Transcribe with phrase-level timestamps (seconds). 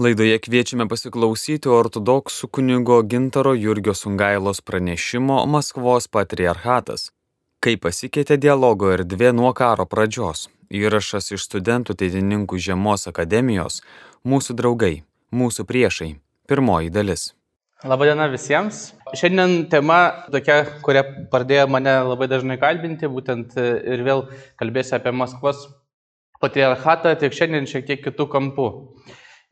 [0.00, 7.10] Laidoje kviečiame pasiklausyti ortodoksų kunigo Gintaro Jurgio Sungailos pranešimo Maskvos patriarchatas.
[7.60, 10.46] Kaip pasikeitė dialogo erdvė nuo karo pradžios.
[10.72, 13.82] Įrašas iš studentų teidininkų Žiemos akademijos
[14.24, 14.94] Mūsų draugai,
[15.28, 16.10] mūsų priešai.
[16.48, 17.28] Pirmoji dalis.
[17.84, 18.94] Labadiena visiems.
[19.12, 25.66] Šiandien tema tokia, kurią pradėjo mane labai dažnai kalbinti, būtent ir vėl kalbėsiu apie Maskvos
[26.40, 28.70] patriarchatą, tik šiandien šiek tiek kitų kampų.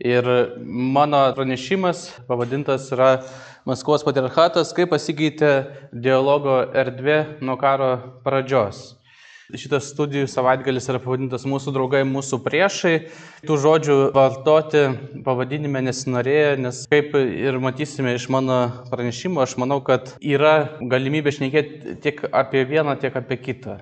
[0.00, 0.24] Ir
[0.64, 3.18] mano pranešimas pavadintas yra
[3.68, 5.50] Maskvos patriarchatas, kaip pasikeitė
[5.92, 7.90] dialogo erdvė nuo karo
[8.24, 8.94] pradžios.
[9.50, 12.94] Šitas studijų savaitgalis yra pavadintas mūsų draugai, mūsų priešai.
[13.44, 14.86] Tų žodžių vartoti
[15.26, 21.98] pavadinime nesinorėjo, nes kaip ir matysime iš mano pranešimo, aš manau, kad yra galimybė šnekėti
[22.00, 23.80] tiek apie vieną, tiek apie kitą.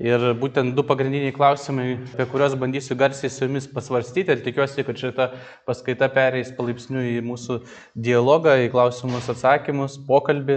[0.00, 4.96] Ir būtent du pagrindiniai klausimai, apie kuriuos bandysiu garsiai su jumis pasvarstyti ir tikiuosi, kad
[4.96, 5.26] šita
[5.68, 7.58] paskaita pereis palaipsniui į mūsų
[8.06, 10.56] dialogą, į klausimus, atsakymus, pokalbį,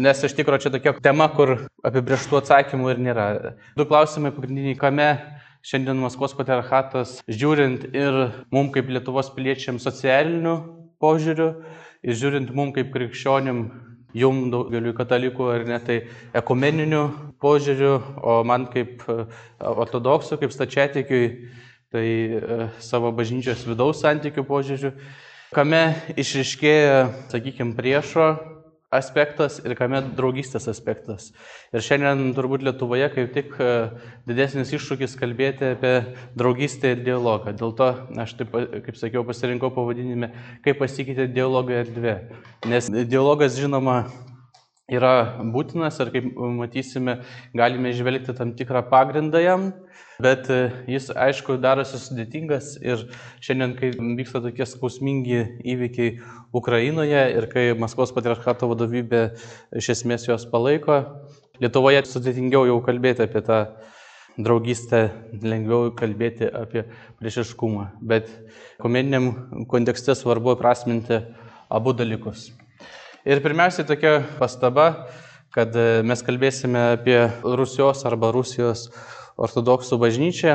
[0.00, 3.28] nes iš tikrųjų čia tokia tema, kur apibrieštų atsakymų ir nėra.
[3.76, 5.10] Du klausimai pagrindiniai, kame
[5.60, 10.56] šiandien Maskvos patriarchatas, žiūrint ir mum kaip Lietuvos piliečiam socialiniu
[11.04, 11.52] požiūriu,
[12.00, 13.64] ir žiūrint mum kaip krikščionim
[14.16, 15.98] jum daugeliu katalikų ar net tai
[16.36, 17.04] ekumeniniu
[17.40, 19.18] požiūriu, o man kaip e,
[19.60, 21.26] ortodoksų, kaip stačiatikiui,
[21.90, 24.94] tai e, savo bažnyčios vidaus santykių požiūriu,
[25.54, 25.82] kame
[26.20, 28.32] išriškėja, sakykime, priešo
[28.90, 31.28] aspektas ir kame draugystės aspektas.
[31.70, 33.68] Ir šiandien turbūt Lietuvoje kaip tik e,
[34.26, 35.92] didesnis iššūkis kalbėti apie
[36.38, 37.54] draugystę ir dialogą.
[37.54, 37.90] Dėl to
[38.24, 40.32] aš taip, kaip sakiau, pasirinkau pavadinime,
[40.66, 42.16] kaip pasikeitė dialogo erdvė.
[42.70, 44.02] Nes dialogas, žinoma,
[44.90, 45.14] yra
[45.54, 47.20] būtinas ir kaip matysime,
[47.56, 49.70] galime išvelgti tam tikrą pagrindą jam,
[50.20, 50.58] Bet e,
[50.90, 53.06] jis, aišku, darosi sudėtingas ir
[53.40, 55.38] šiandien, kai vyksta tokie skausmingi
[55.72, 56.18] įvykiai
[56.56, 59.22] Ukrainoje ir kai Maskvos patriarchato vadovybė
[59.80, 61.00] iš esmės juos palaiko,
[61.60, 63.58] Lietuvoje sudėtingiau jau kalbėti apie tą
[64.40, 65.02] draugystę,
[65.44, 66.86] lengviau kalbėti apie
[67.20, 67.90] priešiškumą.
[68.00, 68.30] Bet
[68.80, 71.20] komeniniam kontekste svarbu prasminti
[71.68, 72.48] abu dalykus.
[73.28, 74.84] Ir pirmiausiai tokia pastaba,
[75.52, 75.74] kad
[76.08, 78.86] mes kalbėsime apie Rusijos arba Rusijos
[79.36, 80.54] ortodoksų bažnyčia,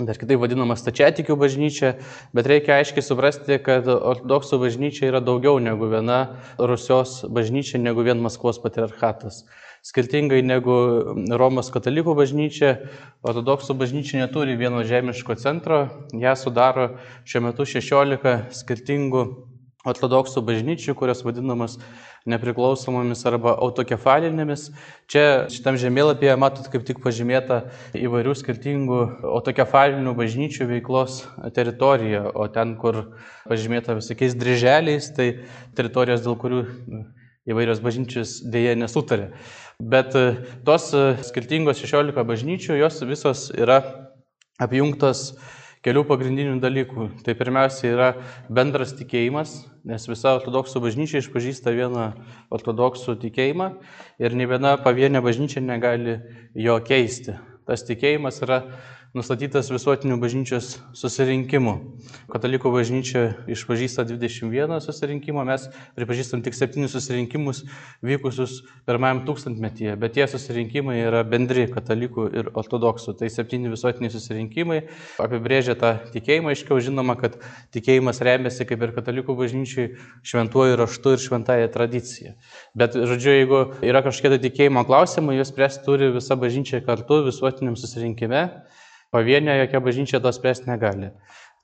[0.00, 1.90] dar kitaip vadinama stačiatikių bažnyčia,
[2.32, 8.24] bet reikia aiškiai suprasti, kad ortodoksų bažnyčia yra daugiau negu viena Rusijos bažnyčia, negu vien
[8.24, 9.42] Maskvos patriarchatas.
[9.84, 10.78] Skirtingai negu
[11.36, 12.78] Romos katalikų bažnyčia,
[13.20, 15.84] ortodoksų bažnyčia neturi vieno žemiško centro,
[16.16, 16.94] ją sudaro
[17.28, 19.28] šiuo metu 16 skirtingų
[19.88, 21.78] ortodoksų bažnyčių, kurios vadinamas
[22.28, 24.66] nepriklausomomis arba autokefalinėmis.
[25.10, 27.62] Čia šitam žemėlapyje matot kaip tik pažymėta
[27.96, 31.22] įvairių skirtingų autokefalinių bažnyčių veiklos
[31.56, 33.16] teritorija, o ten, kur
[33.48, 35.30] pažymėta visokiais dryželiais, tai
[35.78, 36.60] teritorijos, dėl kurių
[37.50, 39.30] įvairios bažnyčios dėje nesutarė.
[39.80, 40.12] Bet
[40.68, 40.90] tos
[41.30, 43.80] skirtingos 16 bažnyčių, jos visos yra
[44.60, 45.30] apjungtos
[45.84, 47.08] kelių pagrindinių dalykų.
[47.24, 48.08] Tai pirmiausia yra
[48.52, 49.54] bendras tikėjimas,
[49.88, 52.10] nes visa ortodoksų bažnyčia išpažįsta vieną
[52.52, 53.70] ortodoksų tikėjimą
[54.20, 56.18] ir ne viena pavienė bažnyčia negali
[56.54, 57.38] jo keisti.
[57.68, 58.64] Tas tikėjimas yra
[59.16, 61.72] nustatytas visuotinių bažnyčios susirinkimų.
[62.30, 65.64] Katalikų bažnyčia išpažįsta 21 susirinkimą, mes
[65.98, 67.64] pripažįstam tik 7 susirinkimus
[68.06, 73.16] vykusius pirmajam tūkstantmetyje, bet tie susirinkimai yra bendri katalikų ir ortodoksų.
[73.18, 74.80] Tai 7 visuotiniai susirinkimai
[75.22, 77.40] apibrėžia tą tikėjimą, aiškiau žinoma, kad
[77.74, 82.36] tikėjimas remiasi kaip ir katalikų bažnyčiai šventuoju raštu ir šventąją tradiciją.
[82.78, 87.74] Bet, žodžiu, jeigu yra kažkokie tai tikėjimo klausimai, juos spręsti turi visa bažnyčia kartu visuotiniam
[87.74, 88.46] susirinkime.
[89.10, 91.08] Pavienė jokia bažnyčia to spręsti negali.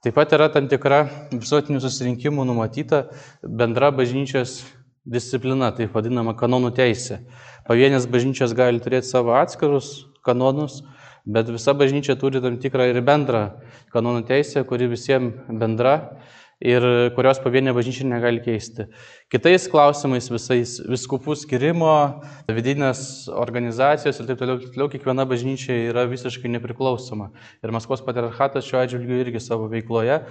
[0.02, 3.04] Taip pat yra tam tikra visuotinių susirinkimų numatyta
[3.42, 4.64] bendra bažnyčios
[5.06, 7.20] disciplina, taip vadinama kanonų teisė.
[7.68, 10.80] Pavienės bažnyčios gali turėti savo atskirus kanonus,
[11.22, 13.44] bet visa bažnyčia turi tam tikrą ir bendrą
[13.94, 15.96] kanonų teisę, kuri visiems bendra
[16.64, 16.84] ir
[17.16, 18.86] kurios pavienė bažnyčia negali keisti.
[19.32, 21.94] Kitais klausimais, visais viskupų skirimo,
[22.48, 27.32] vidinės organizacijos ir taip toliau, toliau kiekviena bažnyčia yra visiškai nepriklausoma.
[27.60, 30.22] Ir Maskvos patriarchatas šiuo atžvilgiu irgi savo veikloje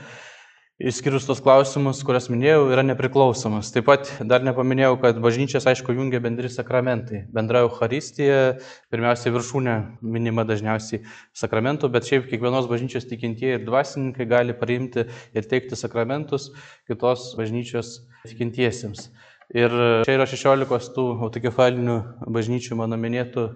[0.76, 3.70] Išskyrus tos klausimus, kuriuos minėjau, yra nepriklausomas.
[3.72, 7.22] Taip pat dar nepaminėjau, kad bažnyčias, aišku, jungia bendri sakramentai.
[7.32, 8.58] Bendra Euharistija,
[8.92, 15.48] pirmiausia, viršūnė minima dažniausiai sakramentų, bet šiaip kiekvienos bažnyčios tikintieji ir dvasininkai gali priimti ir
[15.48, 16.50] teikti sakramentus
[16.92, 19.14] kitos bažnyčios tikintiesiems.
[19.56, 19.72] Ir
[20.04, 23.48] čia yra 16 tų autokefalinių bažnyčių mano minėtų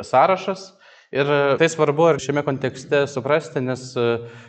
[0.00, 0.70] sąrašas.
[1.12, 1.28] Ir
[1.60, 4.04] tai svarbu ir šiame kontekste suprasti, nes e,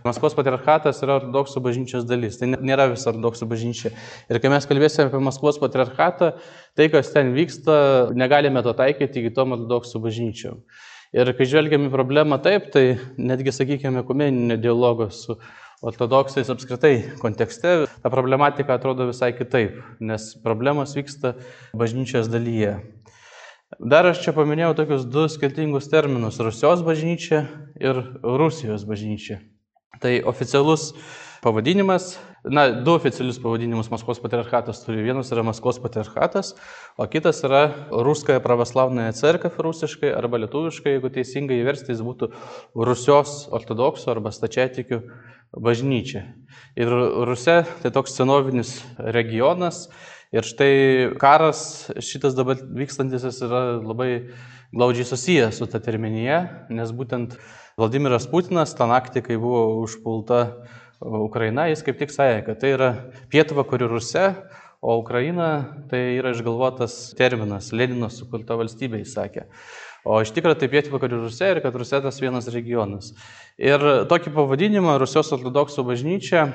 [0.05, 2.37] Maskvos patriarchatas yra ortodoksų bažnyčios dalis.
[2.39, 3.91] Tai nėra visa ortodoksų bažnyčia.
[4.31, 6.31] Ir kai mes kalbėsime apie Maskvos patriarchatą,
[6.79, 7.75] tai, kas ten vyksta,
[8.15, 10.63] negalime to taikyti kitom ortodoksų bažnyčiom.
[11.19, 12.85] Ir kai žvelgiame į problemą taip, tai
[13.19, 15.35] netgi, sakykime, kumeninio dialogo su
[15.83, 21.35] ortodoksais apskritai kontekste, ta problematika atrodo visai kitaip, nes problemos vyksta
[21.75, 22.77] bažnyčios dalyje.
[23.79, 27.45] Dar aš čia paminėjau tokius du skirtingus terminus- Rusijos bažnyčia
[27.79, 29.39] ir Rusijos bažnyčia.
[30.01, 30.91] Tai oficialus
[31.43, 35.03] pavadinimas, na, du oficialius pavadinimus Maskvos patriarchatas turi.
[35.03, 36.53] Vienas yra Maskvos patriarchatas,
[36.97, 42.31] o kitas yra Ruskąją pravoslavnąją cerkvę rusiškai arba lietuviškai, jeigu teisingai įversti, jis būtų
[42.75, 45.01] Rusijos ortodoksų arba stačiatikių
[45.53, 46.25] bažnyčia.
[46.75, 46.89] Ir
[47.27, 49.87] Rusija tai toks senovinis regionas,
[50.33, 50.73] Ir štai
[51.21, 54.31] karas šitas dabar vykstantis yra labai
[54.73, 57.35] glaudžiai susijęs su ta terminija, nes būtent
[57.77, 60.41] Vladimiras Putinas tą naktį, kai buvo užpulta
[61.01, 62.89] Ukraina, jis kaip tik sakė, kad tai yra
[63.33, 64.27] pietvakarių Rusija,
[64.81, 65.49] o Ukraina
[65.91, 69.45] tai yra išgalvotas terminas, Lenino sukurta valstybė, jis sakė.
[70.03, 73.13] O iš tikrųjų tai pietvakarių Rusija ir kad Rusija tas vienas regionas.
[73.61, 76.47] Ir tokį pavadinimą Rusijos ortodoksų bažnyčia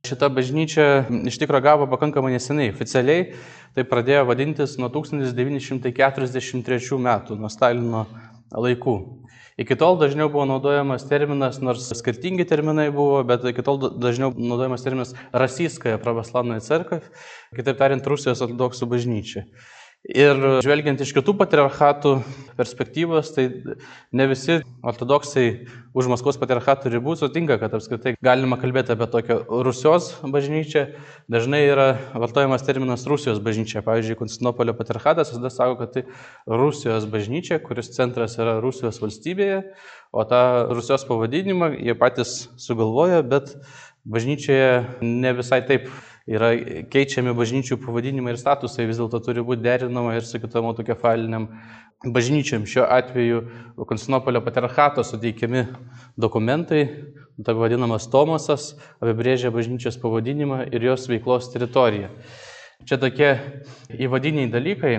[0.00, 2.70] Šita bažnyčia iš tikrųjų gavo pakankamai neseniai.
[2.72, 3.34] Oficialiai
[3.76, 8.06] tai pradėjo vadintis nuo 1943 metų, nuo Stalino
[8.48, 8.94] laikų.
[9.60, 14.86] Iki tol dažniau buvo naudojamas terminas, nors skirtingi terminai buvo, bet iki tol dažniau naudojamas
[14.86, 17.02] terminas Rasyskaja pravoslavnoje cerkvė,
[17.58, 19.44] kitaip tariant, Rusijos ortodoksų bažnyčia.
[20.08, 22.14] Ir žvelgiant iš kitų patriarchatų
[22.56, 23.44] perspektyvos, tai
[24.16, 29.36] ne visi ortodoksai už Maskvos patriarchatų ribų sutinka, kad apskritai galima kalbėti apie tokią
[29.66, 30.86] Rusijos bažnyčią.
[31.28, 31.86] Dažnai yra
[32.16, 33.84] vartojamas terminas Rusijos bažnyčia.
[33.84, 36.06] Pavyzdžiui, Konstantinopolio patriarchatas visada sako, kad tai
[36.48, 39.66] Rusijos bažnyčia, kuris centras yra Rusijos valstybėje,
[40.16, 40.42] o tą
[40.72, 43.52] Rusijos pavadinimą jie patys sugalvojo, bet
[44.08, 45.92] bažnyčioje ne visai taip
[46.30, 46.50] yra
[46.90, 51.48] keičiami bažnyčių pavadinimai ir statusai, vis dėlto turi būti derinama ir su kitom autokefaliniam
[52.04, 52.66] bažnyčiam.
[52.70, 53.42] Šiuo atveju
[53.80, 55.64] Konstantinopolio patriarchato suteikiami
[56.20, 56.84] dokumentai,
[57.44, 62.12] taip vadinamas Tomosas, apibrėžia bažnyčios pavadinimą ir jos veiklos teritoriją.
[62.88, 63.34] Čia tokie
[63.92, 64.94] įvadiniai dalykai,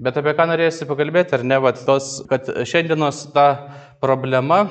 [0.00, 3.48] bet apie ką norėsi pakalbėti, ar ne, vat, tos, kad šiandienos ta
[4.00, 4.62] problema,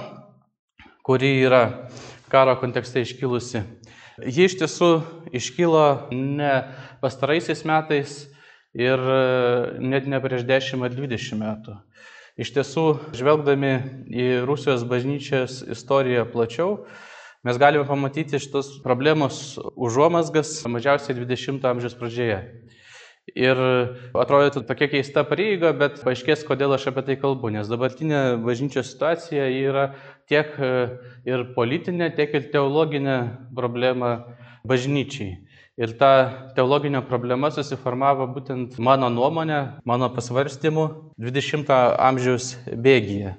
[1.06, 1.64] kuri yra
[2.30, 3.62] karo kontekste iškilusi,
[4.26, 4.90] Ji iš tiesų
[5.36, 6.54] iškylo ne
[7.04, 8.16] pastaraisiais metais
[8.76, 9.20] ir e,
[9.80, 11.76] net ne prieš 10 ar 20 metų.
[12.40, 12.86] Iš tiesų,
[13.20, 13.72] žvelgdami
[14.08, 16.86] į Rusijos bažnyčios istoriją plačiau,
[17.44, 22.40] mes galime pamatyti šitos problemos užuomasgas mažiausiai 20-ojo amžiaus pradžioje.
[23.38, 23.60] Ir
[24.18, 29.50] atrodytų tokia keista pareiga, bet paaiškės, kodėl aš apie tai kalbu, nes dabartinė bažnyčios situacija
[29.54, 29.90] yra
[30.30, 30.72] tiek e,
[31.30, 33.20] ir politinė, tiek ir teologinė
[33.56, 34.14] problema
[34.68, 35.38] bažnyčiai.
[35.80, 36.12] Ir ta
[36.58, 43.38] teologinė problema susiformavo būtent mano nuomonė, mano pasvarstymu 20-ojo amžiaus bėgyje.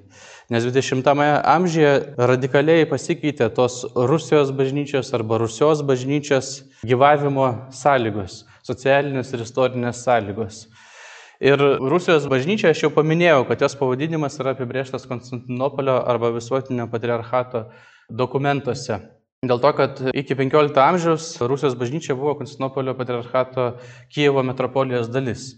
[0.51, 9.45] Nes 20-ame amžiuje radikaliai pasikeitė tos Rusijos bažnyčios arba Rusijos bažnyčios gyvavimo sąlygos socialinės ir
[9.45, 10.65] istorinės sąlygos.
[11.41, 17.65] Ir Rusijos bažnyčia, aš jau paminėjau, kad jos pavadinimas yra apibrieštas Konstantinopolio arba visuotinio patriarchato
[18.13, 18.99] dokumentuose.
[19.41, 23.71] Dėl to, kad iki 15 amžiaus Rusijos bažnyčia buvo Konstantinopolio patriarchato
[24.13, 25.55] Kievo metropolijos dalis.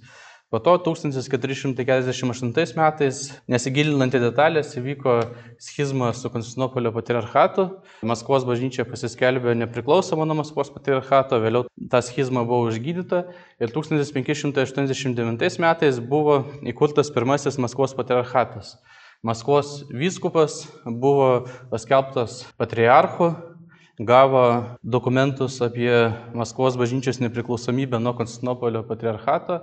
[0.52, 3.18] Po to 1448 metais,
[3.49, 5.14] nesigilinant į detalės, įvyko
[5.56, 7.64] schizma su Konstantinopolio patriarchatu.
[8.04, 13.23] Maskvos bažnyčia pasiskelbė nepriklausomą nuo Maskvos patriarchato, vėliau ta schizma buvo užgydyta
[13.64, 18.75] ir 1589 metais buvo įkurtas pirmasis Maskvos patriarchatas.
[19.25, 23.32] Maskvos vyskupas buvo paskelbtas patriarchu,
[24.04, 24.44] gavo
[24.85, 29.62] dokumentus apie Maskvos bažnyčios nepriklausomybę nuo Konstantinopolio patriarchato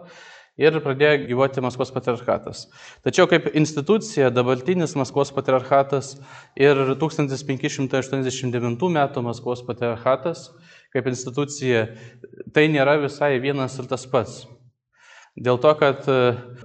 [0.60, 2.68] ir pradėjo gyvuoti Maskvos patriarchatas.
[3.08, 6.18] Tačiau kaip institucija dabartinis Maskvos patriarchatas
[6.60, 10.52] ir 1589 metų Maskvos patriarchatas
[10.94, 11.88] kaip institucija
[12.54, 14.48] tai nėra visai vienas ir tas pats.
[15.40, 16.04] Dėl to, kad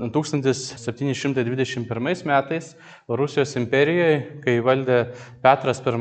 [0.00, 4.98] 1721 e, metais Rusijos imperijoje, kai valdė
[5.44, 5.92] Petras I,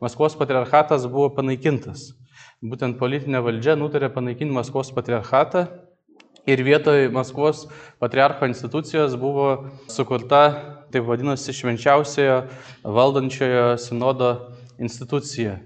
[0.00, 2.14] Maskvos patriarchatas buvo panaikintas.
[2.62, 5.66] Būtent politinė valdžia nutarė panaikinti Maskvos patriarchatą
[6.48, 7.66] Ir vietoj Maskvos
[8.00, 10.42] patriarcho institucijos buvo sukurta,
[10.92, 12.38] taip vadinasi, švenčiausiojo
[12.84, 14.30] valdančiojo sinodo
[14.80, 15.58] institucija.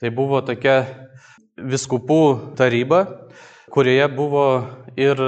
[0.00, 0.78] Tai buvo tokia
[1.56, 3.04] viskupų taryba,
[3.72, 4.46] kurioje buvo
[4.96, 5.20] ir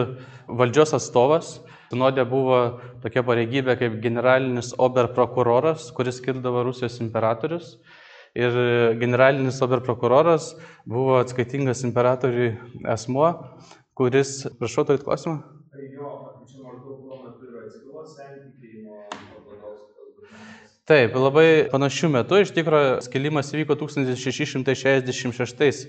[0.49, 2.57] valdžios atstovas, Sinodė buvo
[3.01, 7.79] tokia pareigybė kaip generalinis oberprokuroras, kuris skirdavo Rusijos imperatorius.
[8.37, 8.53] Ir
[9.01, 10.51] generalinis oberprokuroras
[10.85, 12.51] buvo atskaitingas imperatoriui
[12.93, 13.31] asmuo,
[13.99, 15.41] kuris, prašau, turit klausimą?
[15.75, 16.11] Jo,
[16.47, 19.03] čia maždaug tuo metu yra atskilo santykiai nuo
[20.89, 22.39] Taip, labai panašių metų.
[22.47, 25.83] Iš tikrųjų, skilimas įvyko 1666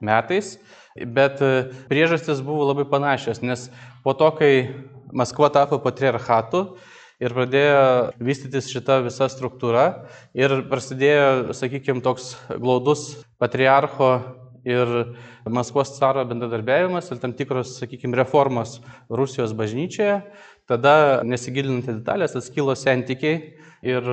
[0.00, 0.54] metais,
[0.96, 3.66] bet e, priežastis buvo labai panašios, nes
[4.06, 4.52] po to, kai
[5.12, 6.62] Maskva tapo patriarchatu
[7.20, 13.00] ir pradėjo vystytis šita visa struktūra ir prasidėjo, sakykime, toks glaudus
[13.36, 14.10] patriarcho
[14.66, 14.90] ir
[15.46, 20.18] Maskvos caro bendradarbiavimas ir tam tikros, sakykime, reformos Rusijos bažnyčioje,
[20.66, 23.54] tada nesigilinant į detalės, atskilo santykiai
[23.86, 24.10] ir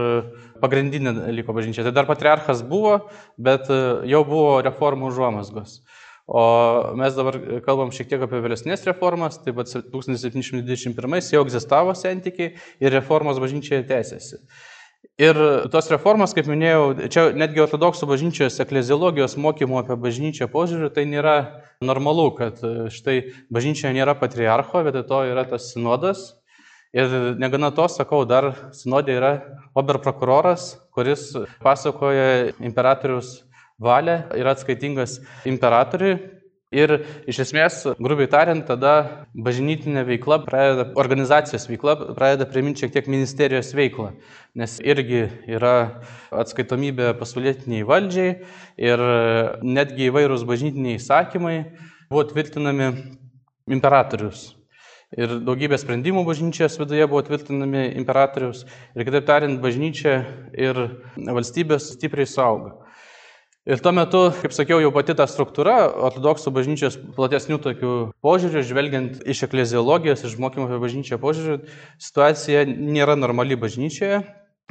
[0.61, 1.87] pagrindinė liko bažnyčia.
[1.87, 2.99] Tai dar patriarchas buvo,
[3.37, 3.71] bet
[4.09, 5.81] jau buvo reformų užuomasgos.
[6.23, 6.43] O
[6.95, 12.95] mes dabar kalbam šiek tiek apie vėlesnės reformas, taip pat 1721 jau egzistavo santykiai ir
[12.95, 14.39] reformos bažnyčioje tęsiasi.
[15.21, 15.37] Ir
[15.69, 21.35] tos reformos, kaip minėjau, čia netgi ortodoksų bažnyčios ekleziologijos mokymo apie bažnyčią požiūrį, tai nėra
[21.85, 22.57] normalu, kad
[22.89, 23.19] štai
[23.53, 26.31] bažnyčioje nėra patriarcho, bet to yra tas sinodas.
[26.97, 29.31] Ir negana to, sakau, dar sinodė yra
[29.77, 31.31] oberprokuroras, kuris
[31.61, 33.39] pasakoja imperatorius
[33.81, 35.19] valią, yra atskaitingas
[35.49, 36.19] imperatoriui.
[36.73, 36.91] Ir
[37.29, 43.69] iš esmės, grubiai tariant, tada bažnytinė veikla, pradeda, organizacijos veikla pradeda priminti šiek tiek ministerijos
[43.77, 44.09] veiklą,
[44.57, 46.01] nes irgi yra
[46.33, 48.33] atskaitomybė pasaulietiniai valdžiai
[48.89, 49.05] ir
[49.61, 51.57] netgi įvairūs bažnytiniai įsakymai
[52.09, 52.89] buvo tvirtinami
[53.69, 54.51] imperatorius.
[55.13, 58.63] Ir daugybė sprendimų bažnyčios viduje buvo tvirtinami imperatorius.
[58.97, 60.23] Ir kitaip tariant, bažnyčia
[60.57, 60.79] ir
[61.21, 62.79] valstybės stipriai saugo.
[63.63, 69.21] Ir tuo metu, kaip sakiau, jau pati ta struktūra, ortodoksų bažnyčios platesnių tokių požiūrių, žvelgiant
[69.23, 71.61] iš ekleziologijos, iš mokymo apie bažnyčią požiūrių,
[71.95, 74.17] situacija nėra normali bažnyčioje,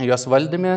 [0.04, 0.74] jos valdyme,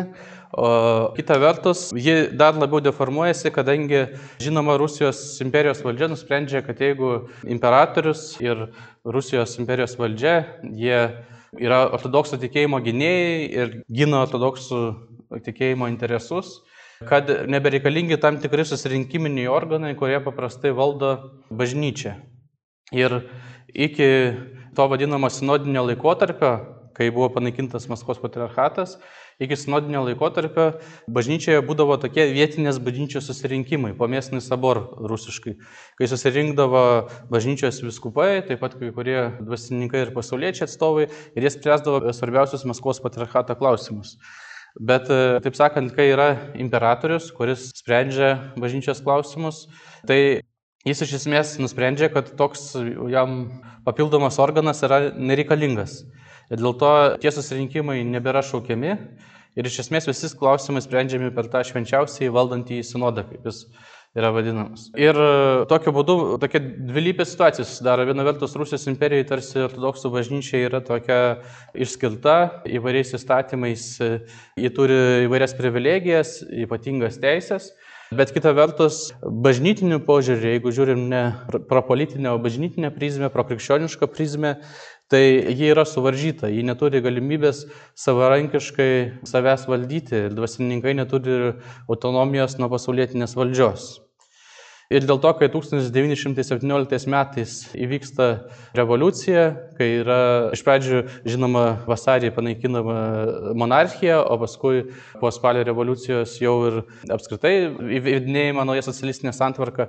[0.56, 0.70] o
[1.18, 4.06] kita vertus, ji dar labiau deformuojasi, kadangi,
[4.40, 8.70] žinoma, Rusijos imperijos valdžia nusprendžia, kad jeigu imperatorius ir
[9.04, 10.38] Rusijos imperijos valdžia,
[10.72, 11.02] jie
[11.60, 14.80] yra ortodoksų tikėjimo gynėjai ir gina ortodoksų
[15.50, 16.62] tikėjimo interesus,
[17.04, 21.12] kad nebereikalingi tam tikri susirinkiminiai organai, kurie paprastai valdo
[21.50, 22.14] bažnyčią.
[22.96, 23.20] Ir
[23.74, 24.08] iki
[24.76, 26.52] to vadinamo sinodinio laikotarpio,
[26.96, 28.96] kai buvo panaikintas Maskvos patriarchatas,
[29.42, 30.66] iki sinodinio laikotarpio
[31.12, 35.56] bažnyčioje būdavo tokie vietinės bažnyčios susirinkimai, pomėsnis sabor rusiškai,
[36.00, 36.84] kai susirinkdavo
[37.32, 43.02] bažnyčios viskupai, taip pat kai kurie dvasininkai ir pasauliečiai atstovai, ir jie spręsdavo svarbiausius Maskvos
[43.04, 44.16] patriarchato klausimus.
[44.76, 46.28] Bet, e, taip sakant, kai yra
[46.60, 49.64] imperatorius, kuris sprendžia bažnyčios klausimus,
[50.08, 50.42] tai
[50.84, 52.74] jis iš esmės nusprendžia, kad toks
[53.10, 53.38] jam
[53.86, 56.02] papildomas organas yra nereikalingas.
[56.52, 56.92] Ir dėl to
[57.22, 58.92] tie susirinkimai nebėra šaukiami
[59.56, 63.64] ir iš esmės visi klausimai sprendžiami per tą švenčiausiai valdantį sinodą, kaip jis
[64.16, 64.88] yra vadinamas.
[64.96, 65.30] Ir e,
[65.70, 68.06] tokiu būdu tokia dvilypė situacija susidaro.
[68.08, 71.18] Viena vertus Rusijos imperijai tarsi ortodoksų bažnyčia yra tokia
[71.76, 72.36] išskirta
[72.78, 74.12] įvairiais įstatymais, e,
[74.62, 74.96] jie turi
[75.26, 77.74] įvairias privilegijas, ypatingas teisės.
[78.14, 81.22] Bet kita vertus, bažnytiniu požiūriu, jeigu žiūrim ne
[81.66, 84.52] pro politinę, o bažnytinę prizmę, pro krikščionišką prizmę,
[85.10, 87.64] tai ji yra suvaržyta, ji neturi galimybės
[87.98, 91.56] savarankiškai savęs valdyti ir dvasininkai neturi
[91.90, 94.05] autonomijos nuo pasaulietinės valdžios.
[94.86, 98.26] Ir dėl to, kai 1917 metais įvyksta
[98.78, 100.18] revoliucija, kai yra
[100.54, 102.98] iš pradžių, žinoma, vasarį panaikinama
[103.58, 104.84] monarchija, o paskui
[105.18, 106.76] po spalio revoliucijos jau ir
[107.10, 107.56] apskritai
[107.98, 109.88] įvedinėjama nauja socialistinė santvarka,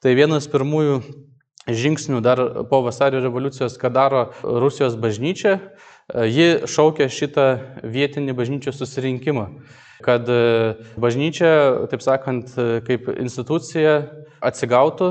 [0.00, 1.02] tai vienas pirmųjų
[1.68, 2.40] žingsnių dar
[2.70, 5.58] po vasario revoliucijos, ką daro Rusijos bažnyčia,
[6.24, 7.50] ji šaukia šitą
[7.84, 9.50] vietinį bažnyčios susirinkimą
[9.98, 10.28] kad
[10.94, 11.50] bažnyčia,
[11.90, 12.52] taip sakant,
[12.86, 13.96] kaip institucija
[14.44, 15.10] atsigautų,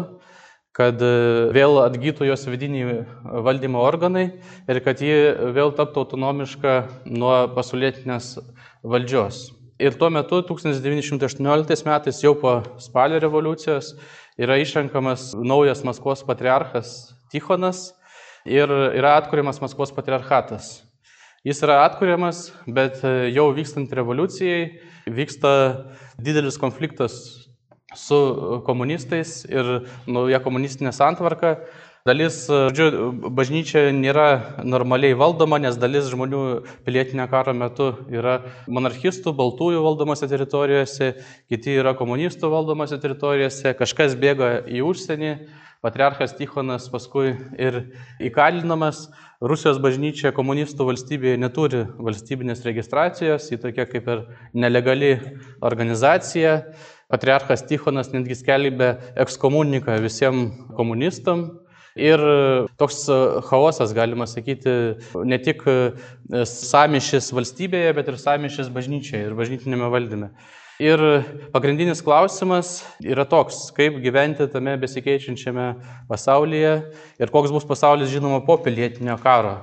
[0.77, 1.12] kad e,
[1.55, 3.01] vėl atgytų jos vidiniai
[3.46, 4.27] valdymo organai
[4.69, 5.15] ir kad ji
[5.55, 6.75] vėl taptų autonomiška
[7.10, 8.36] nuo pasaulietinės
[8.86, 9.48] valdžios.
[9.81, 13.93] Ir tuo metu 1918 metais jau po spalio revoliucijos
[14.38, 17.91] yra išrenkamas naujas Maskvos patriarchas Tichonas
[18.46, 20.88] ir yra atkuriamas Maskvos patriarchatas.
[21.46, 25.51] Jis yra atkuriamas, bet e, jau vykstant revoliucijai vyksta
[26.17, 27.47] didelis konfliktas
[27.96, 31.56] su komunistais ir nauja komunistinė santvarka
[32.08, 36.39] Dalis, žodžiu, bažnyčia nėra normaliai valdoma, nes dalis žmonių
[36.86, 38.38] pilietinio karo metu yra
[38.72, 41.10] monarchistų, baltųjų valdomose teritorijose,
[41.51, 45.34] kiti yra komunistų valdomose teritorijose, kažkas bėga į užsienį,
[45.84, 47.82] patriarchas Tichonas paskui ir
[48.24, 49.10] įkalinamas.
[49.44, 54.24] Rusijos bažnyčia komunistų valstybėje neturi valstybinės registracijos, ji tokia kaip ir
[54.56, 55.12] nelegali
[55.60, 56.62] organizacija.
[57.07, 58.91] Patriarchas Tichonas netgi skelbė
[59.23, 61.47] ekskomuniką visiems komunistam
[61.97, 62.21] Ir
[62.77, 63.07] toks
[63.49, 64.71] chaosas, galima sakyti,
[65.25, 65.63] ne tik
[66.45, 70.29] samišis valstybėje, bet ir samišis bažnyčioje ir bažnytinėme valdyme.
[70.77, 71.01] Ir
[71.55, 75.71] pagrindinis klausimas yra toks, kaip gyventi tame besikeičiančiame
[76.05, 76.75] pasaulyje
[77.17, 79.55] ir koks bus pasaulis, žinoma, po pilietinio karo.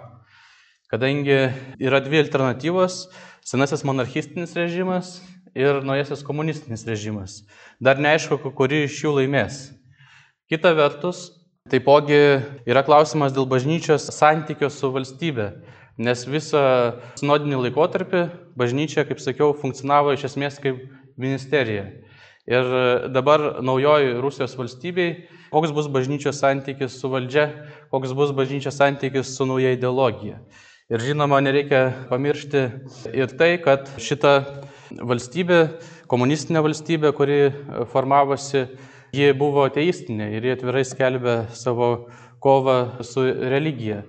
[0.91, 1.39] Kadangi
[1.79, 3.05] yra dvi alternatyvos-
[3.47, 5.21] senasis monarchistinis režimas
[5.55, 7.43] ir naujasis komunistinis režimas.
[7.81, 9.69] Dar neaišku, kuri iš jų laimės.
[10.51, 11.31] Kita vertus,
[11.71, 12.19] Taipogi
[12.69, 15.47] yra klausimas dėl bažnyčios santykio su valstybe,
[15.97, 16.65] nes visą
[17.17, 18.27] sinodinį laikotarpį
[18.59, 20.83] bažnyčia, kaip sakiau, funkcionavo iš esmės kaip
[21.17, 21.87] ministerija.
[22.45, 22.69] Ir
[23.15, 27.47] dabar naujoji Rusijos valstybei, koks bus bažnyčios santykis su valdžia,
[27.89, 30.43] koks bus bažnyčios santykis su nauja ideologija.
[30.93, 32.67] Ir žinoma, nereikia pamiršti
[33.17, 34.35] ir tai, kad šita
[34.91, 35.61] valstybė,
[36.11, 37.39] komunistinė valstybė, kuri
[37.93, 38.67] formavosi
[39.15, 41.91] Ji buvo ateistinė ir jie atvirai skelbė savo
[42.43, 43.23] kovą su
[43.53, 44.03] religija.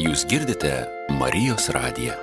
[0.00, 0.72] Jūs girdite
[1.20, 2.16] Marijos radiją.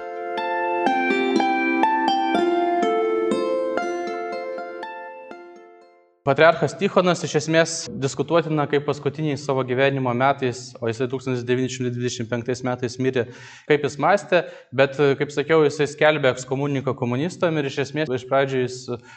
[6.22, 13.24] Patriarchas Tichonas iš esmės diskutuotina kaip paskutiniais savo gyvenimo metais, o jisai 1925 metais mirė,
[13.66, 18.62] kaip jis mąstė, bet, kaip sakiau, jisai skelbė ekskomuniką komunistam ir iš esmės iš pradžių
[18.62, 18.76] jis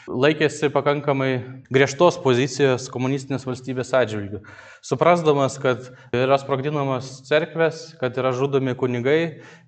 [0.09, 1.29] laikėsi pakankamai
[1.69, 4.41] griežtos pozicijos komunistinės valstybės atžvilgių.
[4.81, 9.19] Suprasdamas, kad yra sprogdinamos cerkvės, kad yra žudomi kunigai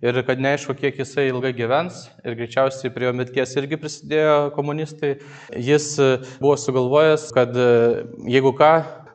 [0.01, 5.19] ir kad neaišku, kiek jisai ilgai gyvens ir greičiausiai prie jo mirties irgi prisidėjo komunistai,
[5.53, 5.93] jis
[6.41, 7.67] buvo sugalvojęs kad e,
[8.29, 8.71] jeigu ką,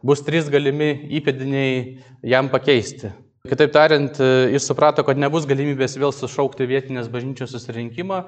[0.06, 1.74] bus trys galimi įpėdiniai
[2.26, 3.12] jam pakeisti.
[3.42, 8.20] Kitaip tariant, e, jis suprato, kad nebus galimybės vėl sušaukti vietinės bažnyčios susirinkimą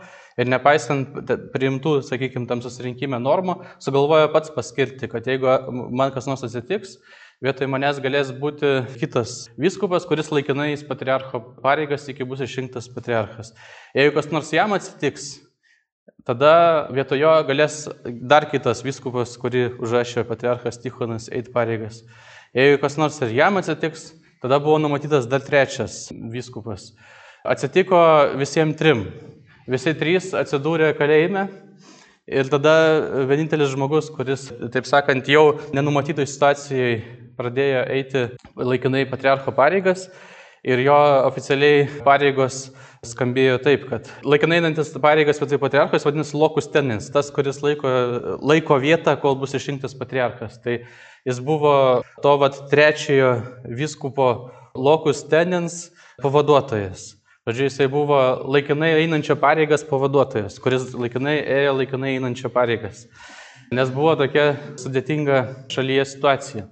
[0.42, 1.20] ir nepaisant
[1.54, 5.54] priimtų, sakykime, tam susirinkime normų, sugalvojo pats paskirti, kad jeigu
[5.94, 6.96] man kas nors atsitiks,
[7.44, 13.54] vietoj manęs galės būti kitas viskupas, kuris laikinai į patriarcho pareigas iki bus išrinktas patriarchas.
[13.94, 15.36] Jeigu kas nors jam atsitiks,
[16.24, 21.98] Tada vietojo galės dar kitas viskupas, kurį užrašė patriarchas Tichonas, eiti pareigas.
[22.56, 24.06] Jeigu kas nors ir jam atsitiks,
[24.40, 26.94] tada buvo numatytas dar trečias viskupas.
[27.44, 28.00] Atsitiko
[28.40, 29.04] visiems trim.
[29.68, 31.44] Visi trys atsidūrė kalėjime
[32.24, 32.72] ir tada
[33.28, 36.94] vienintelis žmogus, kuris, taip sakant, jau nenumatytoj situacijai
[37.36, 40.08] pradėjo eiti laikinai patriarcho pareigas
[40.64, 40.96] ir jo
[41.28, 42.68] oficialiai pareigos
[43.04, 47.90] skambėjo taip, kad laikinai einantis pareigas vietoj patriarchas vadinasi lokus tenins, tas, kuris laiko,
[48.40, 50.56] laiko vietą, kol bus išrinktas patriarchas.
[50.64, 50.78] Tai
[51.28, 51.74] jis buvo
[52.24, 53.34] to vat, trečiojo
[53.68, 54.30] viskupo
[54.74, 55.90] lokus tenins
[56.22, 57.12] pavaduotojas.
[57.44, 63.04] Žodžiu, jisai buvo laikinai einančio pareigas pavaduotojas, kuris laikinai ėjo laikinai einančio pareigas.
[63.74, 66.64] Nes buvo tokia sudėtinga šalyje situacija.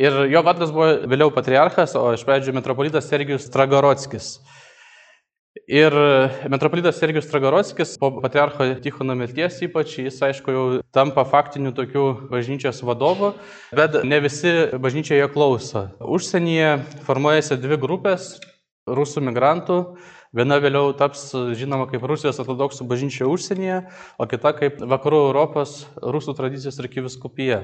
[0.00, 4.38] Ir jo vardas buvo vėliau patriarchas, o iš pradžių metropolitas Sergijus Tragorodskis.
[5.68, 5.92] Ir
[6.48, 12.80] metropolitas Sergijus Tragarovskis po patriarcho Tichono mirties ypač, jis aišku jau tampa faktiniu tokiu bažnyčios
[12.86, 13.34] vadovu,
[13.76, 15.84] bet ne visi bažnyčioje klauso.
[16.00, 18.38] Užsienyje formuojasi dvi grupės
[18.88, 19.82] rusų migrantų
[20.30, 21.24] Viena vėliau taps
[21.58, 23.80] žinoma kaip Rusijos ortodoksų bažnyčia užsienyje,
[24.14, 27.56] o kita kaip Vakarų Europos rusų tradicijos arkiviskupija,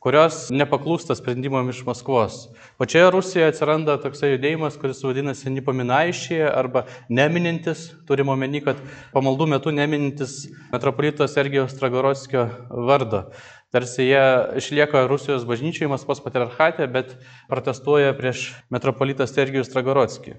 [0.00, 2.38] kurios nepaklūsta sprendimam iš Maskvos.
[2.80, 8.80] Pačioje Rusijoje atsiranda toksai judėjimas, kuris vadinasi Nipaminaišyje arba neminintis, turime omeny, kad
[9.12, 12.48] pamaldų metu neminintis metropolito Sergijos Tragorovskio
[12.88, 13.26] vardo.
[13.68, 14.26] Tarsi jie
[14.64, 17.18] išlieka Rusijos bažnyčiai Maskvos patriarchate, bet
[17.52, 20.38] protestuoja prieš metropolitą Sergijus Tragorovskį.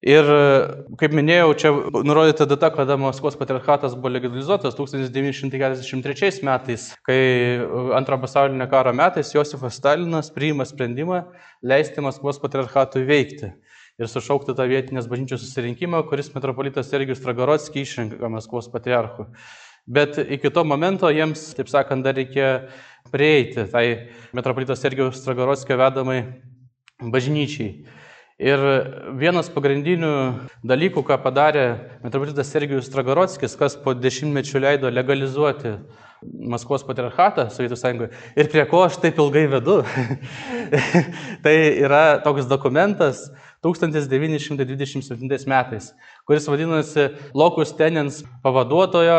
[0.00, 0.24] Ir,
[0.96, 1.70] kaip minėjau, čia
[2.08, 7.18] nurodyta data, kada Maskvos patriarchatas buvo legalizuotas 1943 metais, kai
[7.98, 11.26] antrojo pasaulinio karo metais Josifas Stalinas priima sprendimą
[11.60, 13.52] leisti Maskvos patriarchatui veikti
[14.00, 19.28] ir sušaukti tą vietinės bažnyčios susirinkimą, kuris metropolitas Sergijus Tragorodskis išrinka Maskvos patriarchu.
[19.84, 22.54] Bet iki to momento jiems, taip sakant, dar reikėjo
[23.12, 23.84] prieiti tai
[24.32, 26.22] metropolitas Sergijus Tragorodskio vedamai
[27.04, 27.74] bažnyčiai.
[28.40, 28.60] Ir
[29.20, 30.10] vienas pagrindinių
[30.64, 31.64] dalykų, ką padarė
[32.00, 35.74] metropolitas Sergijus Stragarodskis, kas po dešimtmečių leido legalizuoti
[36.20, 39.78] Maskvos patriarchatą Sovietų sąjungoje ir prie ko aš taip ilgai vedu,
[41.44, 43.26] tai yra toks dokumentas
[43.60, 45.90] 1927 metais,
[46.24, 49.18] kuris vadinasi Lokus Tenens pavaduotojo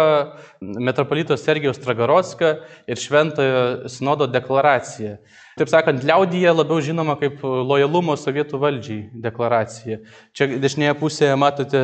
[0.81, 2.55] metropolito Sergijaus Tragarodskio
[2.89, 5.19] ir Šventojo Sinodo deklaracija.
[5.59, 9.99] Taip sakant, liaudyje labiau žinoma kaip lojalumo sovietų valdžiai deklaracija.
[10.33, 11.81] Čia dešinėje pusėje matote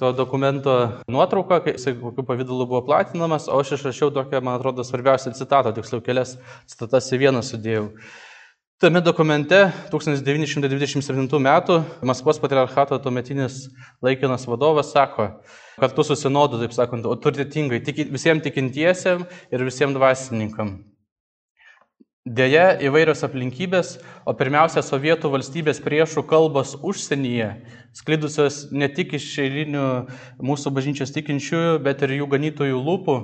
[0.00, 0.74] to dokumento
[1.06, 1.60] nuotrauką,
[2.00, 6.34] kokiu pavydalu buvo platinamas, o aš išrašiau tokią, man atrodo, svarbiausią citatą, tiksliau kelias
[6.66, 7.86] citatas į vieną sudėjau.
[8.80, 9.54] Tame dokumente
[9.90, 11.84] 1927 m.
[12.00, 13.68] Maskvos patriarchato tuometinis
[14.00, 15.26] laikinas vadovas sako,
[15.76, 20.72] kartu su sinodu, taip sakant, autoritetingai tik, visiems tikintiesiam ir visiems dvasininkam.
[22.24, 27.52] Deja, įvairios aplinkybės, o pirmiausia, sovietų valstybės priešų kalbos užsienyje,
[28.00, 29.88] sklidusios ne tik iš eilinių
[30.40, 33.22] mūsų bažnyčios tikinčiųjų, bet ir jų ganytojų lūpų,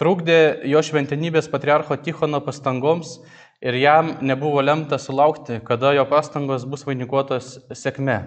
[0.00, 0.40] trukdė
[0.72, 3.18] jo šventenybės patriarcho Tichono pastangoms
[3.62, 8.18] ir jam nebuvo lemta sulaukti, kada jo pastangos bus vainikuotos sėkme.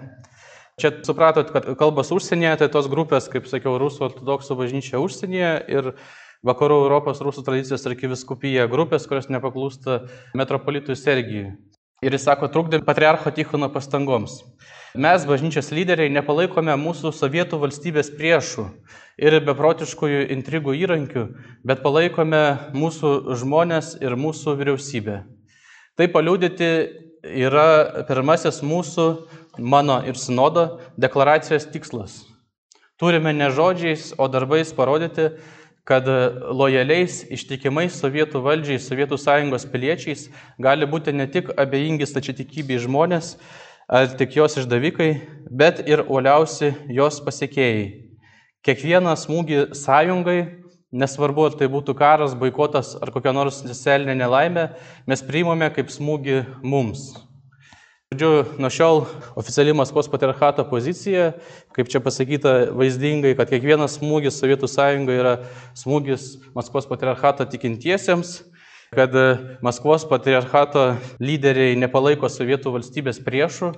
[0.80, 5.92] Čia supratot, kad kalbas užsienyje, tai tos grupės, kaip sakiau, Rusų ortodoksų bažnyčia užsienyje ir
[6.46, 9.98] Vakarų Europos Rusų tradicijos arkiviskupija grupės, kurios nepaklūsta
[10.40, 11.50] metropolitui Sergijui.
[12.00, 14.38] Ir jis sako, trukdė patriarcho Tichono pastangoms.
[14.96, 18.64] Mes, bažnyčios lyderiai, nepalaikome mūsų sovietų valstybės priešų
[19.18, 21.26] ir beprotiškųjų intrigų įrankių,
[21.66, 22.42] bet palaikome
[22.76, 25.20] mūsų žmonės ir mūsų vyriausybę.
[25.98, 26.70] Tai paliūdyti
[27.24, 29.06] yra pirmasis mūsų,
[29.58, 32.22] mano ir sinodo deklaracijos tikslas.
[33.00, 35.30] Turime ne žodžiais, o darbais parodyti,
[35.88, 36.06] kad
[36.52, 40.28] lojaliais, ištikimais sovietų valdžiai, sovietų sąjungos piliečiais
[40.60, 43.34] gali būti ne tik abejingi stačiatikybei žmonės,
[43.90, 45.10] ar tik jos išdavikai,
[45.50, 48.09] bet ir uoliausi jos pasiekėjai.
[48.60, 50.40] Kiekvieną smūgį sąjungai,
[50.92, 54.66] nesvarbu ar tai būtų karas, boikotas ar kokia nors socialinė nelaimė,
[55.08, 57.06] mes priimame kaip smūgį mums.
[58.12, 59.00] Žodžiu, nuo šiol
[59.40, 61.30] oficiali Maskvos patriarchato pozicija,
[61.72, 65.34] kaip čia pasakyta vaizdingai, kad kiekvienas smūgis Sovietų sąjungai yra
[65.80, 68.34] smūgis Maskvos patriarchato tikintiesiems,
[68.92, 69.16] kad
[69.64, 70.84] Maskvos patriarchato
[71.16, 73.72] lyderiai nepalaiko sovietų valstybės priešų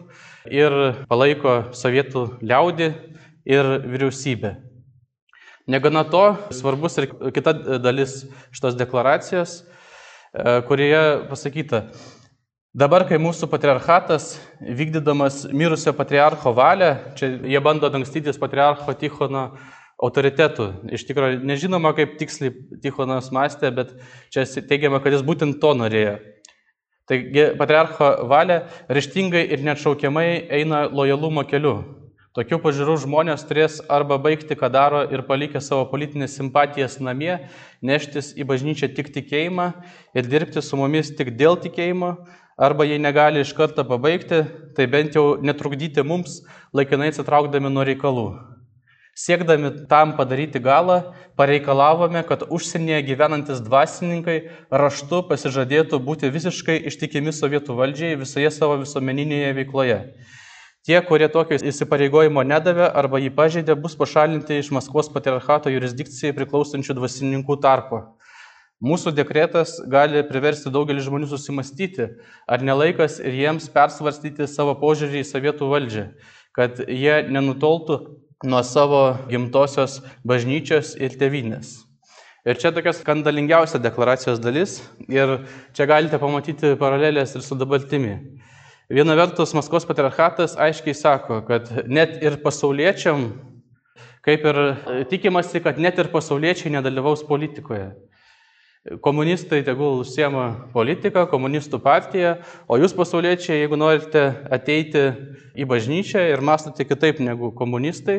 [0.51, 2.93] ir palaiko sovietų liaudį
[3.47, 4.72] ir vyriausybę.
[5.67, 11.85] Negana to, svarbus ir kita dalis šitos deklaracijos, e, kurioje pasakyta,
[12.75, 19.45] dabar, kai mūsų patriarchatas, vykdydamas mirusio patriarcho valią, čia jie bando dangstytis patriarcho Tichono
[20.03, 20.69] autoritetų.
[20.99, 23.95] Iš tikrųjų, nežinoma, kaip tiksliai Tichonas mąstė, bet
[24.35, 26.19] čia teigiama, kad jis būtent to norėjo.
[27.07, 30.27] Taigi patriarcho valia ryštingai ir neatšaukiamai
[30.59, 32.02] eina lojalumo keliu.
[32.33, 37.35] Tokių pažiūrų žmonės turės arba baigti, ką daro ir palikę savo politinės simpatijas namie,
[37.85, 39.67] neštis į bažnyčią tik tikėjimą
[40.17, 42.15] ir dirbti su mumis tik dėl tikėjimo,
[42.57, 46.41] arba jei negali iš karto pabaigti, tai bent jau netrukdyti mums,
[46.73, 48.27] laikinai atsitraukdami nuo reikalų.
[49.13, 51.03] Siekdami tam padaryti galą,
[51.37, 54.39] pareikalavome, kad užsienyje gyvenantis dvasininkai
[54.73, 60.07] raštu pasižadėtų būti visiškai ištikimi sovietų valdžiai visoje savo visuomeninėje veikloje.
[60.83, 66.97] Tie, kurie tokio įsipareigojimo nedavė arba jį pažeidė, bus pašalinti iš Maskvos patriarchato jurisdikcijai priklausančių
[66.99, 68.01] dvasininkų tarpo.
[68.83, 72.09] Mūsų dekretas gali priversti daugelį žmonių susimastyti,
[72.51, 76.05] ar nelaikas ir jiems persvarstyti savo požiūrį į sovietų valdžią,
[76.59, 78.01] kad jie nenutoltų
[78.51, 81.77] nuo savo gimtosios bažnyčios ir tevinės.
[82.43, 85.45] Ir čia tokia skandalingiausia deklaracijos dalis ir
[85.79, 88.17] čia galite pamatyti paralelės ir su dabartimi.
[88.93, 93.23] Viena vertus, Maskvos patriarchatas aiškiai sako, kad net ir pasauliečiam,
[94.21, 94.59] kaip ir
[95.09, 97.87] tikimasi, kad net ir pasauliečiai nedalyvaus politikoje.
[99.01, 102.35] Komunistai tegul užsiema politiką, komunistų partiją,
[102.69, 105.07] o jūs pasauliečiai, jeigu norite ateiti
[105.57, 108.19] į bažnyčią ir mąstote kitaip negu komunistai,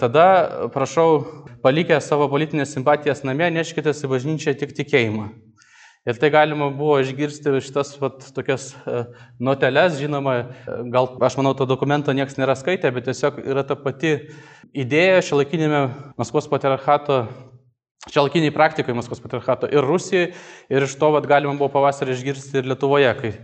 [0.00, 0.26] tada
[0.72, 1.26] prašau,
[1.60, 5.28] palikę savo politinės simpatijas namie, neškitės į bažnyčią tik tikėjimą.
[6.08, 9.02] Ir tai galima buvo išgirsti šitas vat, tokias e,
[9.36, 10.38] noteles, žinoma,
[10.88, 14.14] gal aš manau, to dokumento niekas nėra skaitę, bet tiesiog yra ta pati
[14.72, 15.82] idėja šiolaikinėme
[16.16, 17.26] Maskvos patriarchato
[18.08, 20.32] šiolakiniai praktikai Maskvos patriarchato ir Rusijoje,
[20.72, 23.34] ir iš to vat, galima buvo pavasarį išgirsti ir Lietuvoje, kai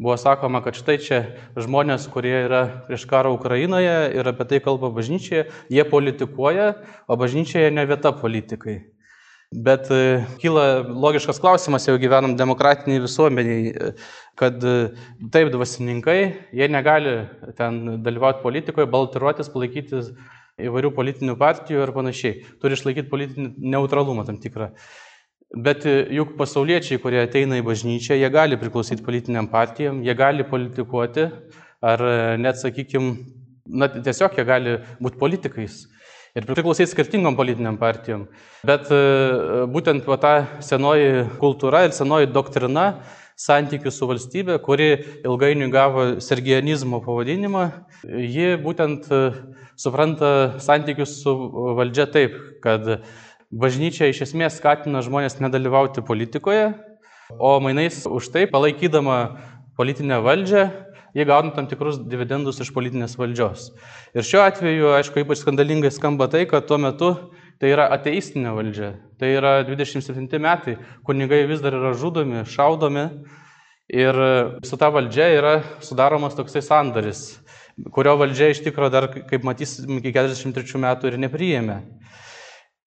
[0.00, 1.22] buvo sakoma, kad štai čia
[1.60, 6.72] žmonės, kurie yra prieš karą Ukrainoje ir apie tai kalba bažnyčioje, jie politikuoja,
[7.08, 8.80] o bažnyčioje ne vieta politikai.
[9.54, 13.90] Bet e, kyla logiškas klausimas, jau gyvenam demokratiniai visuomeniai, e,
[14.34, 14.72] kad e,
[15.30, 16.18] taip dvasininkai,
[16.50, 17.12] jie negali
[17.54, 20.02] ten dalyvauti politikoje, baltiruotis, palaikyti
[20.66, 22.42] įvairių politinių partijų ir panašiai.
[22.58, 24.72] Turi išlaikyti politinį neutralumą tam tikrą.
[25.54, 31.30] Bet juk pasauliečiai, kurie ateina į bažnyčią, jie gali priklausyti politiniam partijam, jie gali politikuoti,
[31.86, 32.02] ar
[32.42, 33.14] net, sakykime,
[33.70, 35.84] na, tiesiog jie gali būti politikais
[36.36, 38.26] ir priklausyti skirtingom politiniam partijom.
[38.66, 38.98] Bet e,
[39.72, 42.90] būtent va, ta senoji kultūra ir senoji doktrina
[43.40, 44.88] santykių su valstybė, kuri
[45.24, 47.66] ilgainiui gavo sergijanizmo pavadinimą,
[48.04, 49.22] ji būtent e,
[49.80, 50.30] supranta
[50.62, 51.34] santykius su
[51.78, 52.98] valdžia taip, kad
[53.52, 56.72] bažnyčia iš esmės skatina žmonės nedalyvauti politikoje,
[57.36, 59.20] o mainais už tai palaikydama
[59.76, 60.68] politinę valdžią
[61.16, 63.70] jie gauna tam tikrus dividendus iš politinės valdžios.
[64.16, 67.14] Ir šiuo atveju, aišku, ypač skandalingai skamba tai, kad tuo metu
[67.60, 68.92] tai yra ateistinė valdžia.
[69.16, 70.76] Tai yra 27 metai,
[71.08, 73.06] kunigai vis dar yra žudomi, šaudomi
[73.88, 74.20] ir
[74.66, 77.24] su ta valdžia yra sudaromas toksai sandaris,
[77.94, 81.80] kurio valdžia iš tikrųjų dar, kaip matysim, iki 43 metų ir nepriėmė.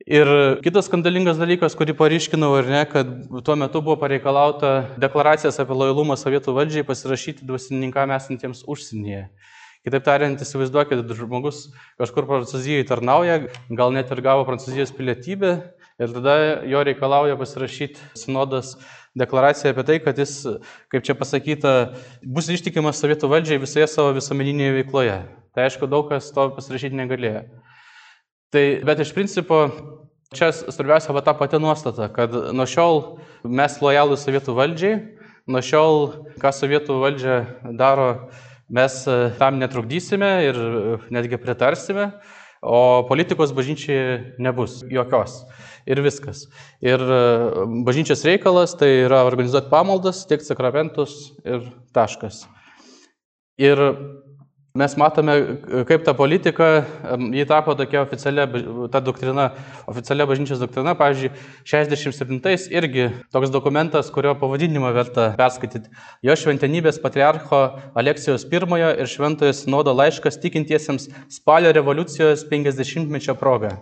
[0.07, 0.29] Ir
[0.63, 3.09] kitas skandalingas dalykas, kurį paryškinau ir ne, kad
[3.43, 9.25] tuo metu buvo pareikalauta deklaracijas apie lojalumą sovietų valdžiai pasirašyti dvasininkam esantiems užsienyje.
[9.83, 11.65] Kitaip tariant, įsivaizduokit, žmogus
[11.99, 13.41] kažkur Prancūzijoje tarnauja,
[13.75, 15.51] gal net ir gavo Prancūzijos pilietybę
[15.99, 16.35] ir tada
[16.67, 18.77] jo reikalauja pasirašyti sinodas
[19.19, 20.35] deklaraciją apie tai, kad jis,
[20.91, 21.73] kaip čia pasakyta,
[22.23, 25.17] bus ištikimas sovietų valdžiai visoje savo visuomeninėje veikloje.
[25.55, 27.43] Tai aišku, daug kas to pasirašyti negalėjo.
[28.49, 29.59] Tai, bet iš principo,
[30.33, 33.01] čia svarbiausia va ta pati nuostata, kad nuo šiol
[33.45, 34.95] mes lojalų sovietų valdžiai,
[35.49, 35.99] nuo šiol,
[36.41, 37.35] ką sovietų valdžia
[37.77, 38.07] daro,
[38.73, 40.57] mes e, tam netrukdysime ir
[41.13, 42.09] netgi pritarsime,
[42.65, 45.43] o politikos bažnyčiai nebus jokios.
[45.85, 46.47] Ir viskas.
[46.81, 47.21] Ir e,
[47.85, 52.47] bažnyčios reikalas tai yra organizuoti pamaldas, tiek sakramentus ir taškas.
[53.61, 53.77] Ir
[54.77, 55.33] Mes matome,
[55.89, 56.83] kaip ta politika,
[57.17, 58.43] jį tapo tokia oficialia,
[58.93, 59.47] ta doktrina,
[59.89, 60.93] oficialia bažnyčios doktrina.
[60.99, 61.31] Pavyzdžiui,
[61.65, 65.89] 67-ais irgi toks dokumentas, kurio pavadinimą verta perskaityti.
[66.21, 67.63] Jo šventenybės patriarcho
[67.97, 73.79] Aleksijos I ir šventojo sinodo laiškas tikintiesiems spalio revoliucijos 50-mečio proga.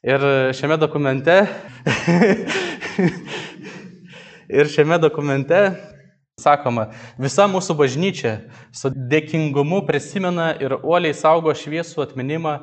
[0.00, 0.20] Ir
[0.56, 1.44] šiame dokumente,
[4.48, 5.92] ir šiame dokumente
[6.34, 8.30] Sakoma, visa mūsų bažnyčia
[8.74, 12.54] su dėkingumu prisimena ir uoliai saugo šviesų atminimą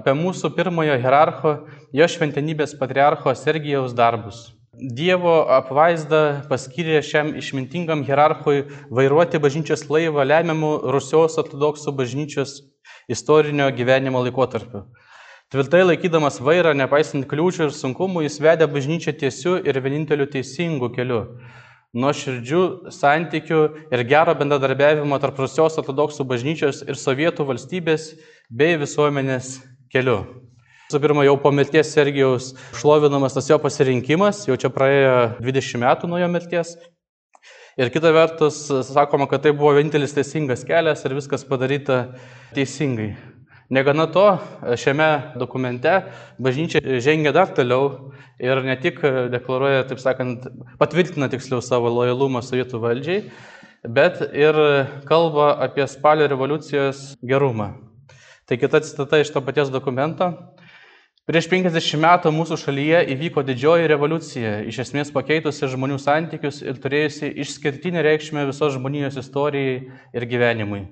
[0.00, 1.52] apie mūsų pirmojo hierarcho,
[1.92, 4.38] jo šventenybės patriarcho Sergijaus darbus.
[4.72, 12.56] Dievo apvaizda paskyrė šiam išmintingam hierarchui vairuoti bažnyčios laivą lemiamų Rusijos ortodoksų bažnyčios
[13.12, 14.86] istorinio gyvenimo laikotarpiu.
[15.52, 21.26] Tvirtai laikydamas vairą, nepaisant kliūčių ir sunkumų, jis vedė bažnyčią tiesiu ir vieninteliu teisingu keliu
[21.96, 23.60] nuoširdžių santykių
[23.94, 28.10] ir gero bendradarbiavimo tarp Rusijos ortodoksų bažnyčios ir sovietų valstybės
[28.50, 29.56] bei visuomenės
[29.92, 30.20] keliu.
[30.88, 36.08] Visų pirma, jau po mirties Sergijaus šlovinamas tas jo pasirinkimas, jau čia praėjo 20 metų
[36.08, 36.76] nuo jo mirties.
[37.78, 42.00] Ir kita vertus, sakoma, kad tai buvo vienintelis teisingas kelias ir viskas padaryta
[42.56, 43.12] teisingai.
[43.68, 44.38] Negana to,
[44.80, 45.90] šiame dokumente
[46.40, 50.46] bažnyčia žengia dar toliau ir ne tik deklaruoja, taip sakant,
[50.80, 53.18] patvirtina tiksliau savo lojalumą sovietų valdžiai,
[53.84, 54.56] bet ir
[55.10, 57.74] kalba apie spalio revoliucijos gerumą.
[58.48, 60.32] Tai kita citata iš to paties dokumento.
[61.28, 67.34] Prieš 50 metų mūsų šalyje įvyko didžioji revoliucija, iš esmės pakeitusi žmonių santykius ir turėjusi
[67.44, 69.82] išskirtinę reikšmę visos žmonijos istorijai
[70.16, 70.86] ir gyvenimui.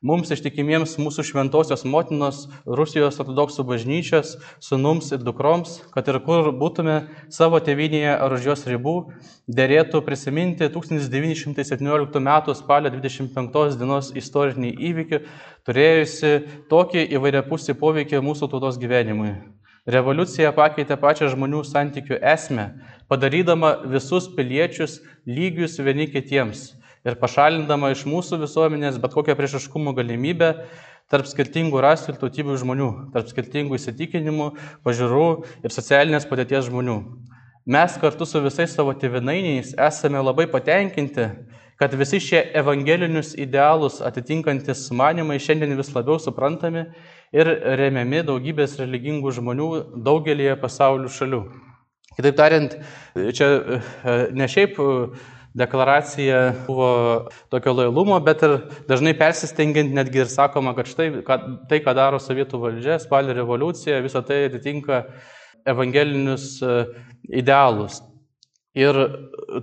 [0.00, 4.30] Mums ištikimiems mūsų šventosios motinos Rusijos ortodoksų bažnyčios,
[4.64, 6.94] sunums ir dukroms, kad ir kur būtume
[7.28, 8.94] savo tėvinėje ar už jos ribų,
[9.44, 12.32] dėrėtų prisiminti 1917 m.
[12.62, 15.20] spalio 25 dienos istorinį įvykį,
[15.68, 16.32] turėjusi
[16.72, 19.36] tokį įvairiapusį poveikį mūsų tautos gyvenimui.
[19.84, 22.70] Revoliucija pakeitė pačią žmonių santykių esmę,
[23.12, 26.70] padarydama visus piliečius lygius vieni kitiems
[27.06, 30.52] ir pašalindama iš mūsų visuomenės bet kokią priešiškumo galimybę
[31.10, 34.52] tarp skirtingų rasių ir tautybių žmonių, tarp skirtingų įsitikinimų,
[34.86, 35.28] pažiūrų
[35.64, 37.00] ir socialinės padėties žmonių.
[37.70, 41.26] Mes kartu su visais savo tėvinainiais esame labai patenkinti,
[41.80, 46.86] kad visi šie evangelinius idealus atitinkantis sumanimai šiandien vis labiau suprantami
[47.32, 49.68] ir remiami daugybės religingų žmonių
[50.06, 51.42] daugelįje pasaulio šalių.
[52.18, 52.74] Kitaip tariant,
[53.36, 53.80] čia e,
[54.36, 54.76] ne šiaip
[55.54, 56.90] deklaracija buvo
[57.50, 58.56] tokio lojalumo, bet ir
[58.88, 64.02] dažnai persistengiant netgi ir sakoma, kad štai kad, tai, ką daro sovietų valdžia, spalio revoliucija,
[64.04, 65.02] visą tai atitinka
[65.68, 66.60] evangelinius
[67.26, 68.00] idealus.
[68.78, 68.94] Ir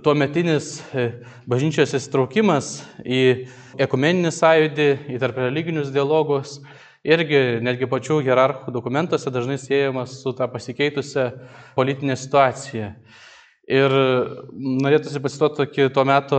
[0.04, 0.82] tuometinis
[1.48, 3.22] bažnyčios įsitraukimas į
[3.80, 6.58] ekumeninį sąjūdį, į tarp religinius dialogus
[7.08, 11.30] irgi netgi pačių hierarchų dokumentuose dažnai siejamas su tą pasikeitusią
[11.78, 12.92] politinę situaciją.
[13.68, 13.92] Ir
[14.56, 16.38] norėtųsi pasituoti tokį tuo metu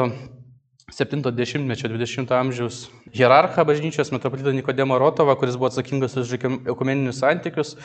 [0.89, 2.79] 70-mečio 20 amžiaus
[3.13, 7.75] hierarchą bažnyčios metropolitą Nikodemą Rotovą, kuris buvo atsakingas už ekumeninius santykius.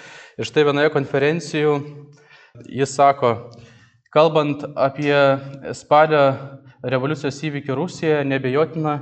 [0.41, 1.75] Ir štai vienoje konferencijų
[2.73, 3.35] jis sako,
[4.17, 5.13] kalbant apie
[5.77, 6.23] spalio
[6.81, 8.95] revoliucijos įvykį Rusijoje, nebejotina,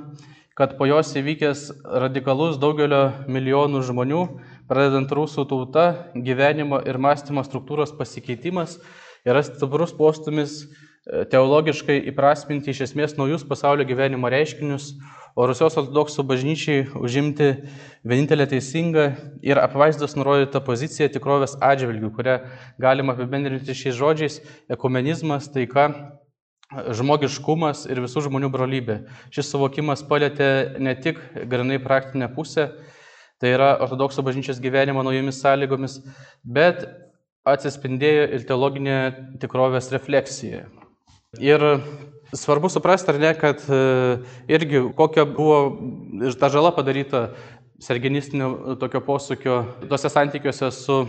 [0.58, 1.68] kad po jos įvykęs
[2.02, 4.24] radikalus daugelio milijonų žmonių,
[4.66, 5.86] pradedant rusų tauta,
[6.18, 8.80] gyvenimo ir mąstymo struktūros pasikeitimas
[9.28, 14.92] yra stiprus postumis e, teologiškai įprasminti iš esmės naujus pasaulio gyvenimo reiškinius,
[15.32, 17.52] o Rusijos ortodoksų bažnyčiai užimti
[18.04, 19.06] vienintelę teisingą
[19.44, 22.40] ir apvaizdos nurodytą poziciją tikrovės atžvilgių, kurią
[22.82, 24.40] galima apibendrinti šiais žodžiais-
[24.74, 25.88] ekumenizmas, taika
[26.72, 29.02] žmogiškumas ir visų žmonių brolybė.
[29.32, 32.70] Šis suvokimas palėtė ne tik grinai praktinę pusę,
[33.40, 35.98] tai yra ortodoksų bažnyčios gyvenimo naujomis sąlygomis,
[36.44, 36.86] bet
[37.48, 38.98] atsispindėjo ir teologinė
[39.42, 40.66] tikrovės refleksija.
[41.42, 41.64] Ir
[42.36, 43.80] svarbu suprasti, ar ne, kad e,
[44.52, 45.58] irgi kokia buvo
[46.22, 47.30] ir ta žala padaryta
[47.82, 49.58] sergenistinio tokio posūkio
[49.90, 51.02] tose santykiuose su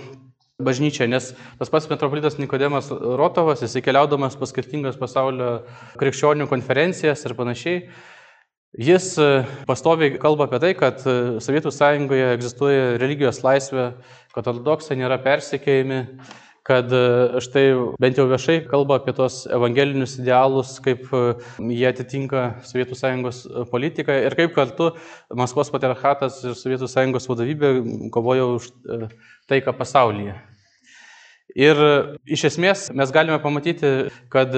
[0.64, 5.64] bažnyčia, nes tas pats metropolitas Nikodemas Rotovas, jisai keliaudamas pas skirtingas pasaulio
[6.00, 7.88] krikščionių konferencijas ir panašiai,
[8.78, 9.28] jis e,
[9.68, 13.92] pastoviai kalba apie tai, kad e, Sovietų sąjungoje egzistuoja religijos laisvė,
[14.34, 16.00] kad ortodoksai nėra persikėjami,
[16.66, 17.66] kad e, štai
[18.02, 21.06] bent jau viešai kalba apie tos evangelinius idealus, kaip
[21.60, 24.94] jie atitinka Sovietų sąjungos politiką ir kaip kartu
[25.30, 27.76] Maskvos patriarchatas ir Sovietų sąjungos vadovybė
[28.16, 28.74] kovojo už
[29.52, 30.40] taiką pasaulyje.
[31.54, 31.78] Ir
[32.26, 34.54] iš esmės mes galime pamatyti, kad